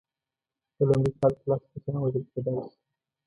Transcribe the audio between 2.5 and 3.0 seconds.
شي.